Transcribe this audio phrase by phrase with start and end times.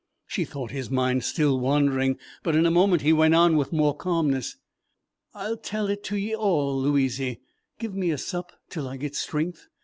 [0.25, 3.95] She thought his mind still wandering, but in a moment he went on with more
[3.95, 4.57] calmness:
[5.35, 7.41] "I'll tell it to ye all, Louizy.
[7.77, 9.67] Give me a sup till I get strength.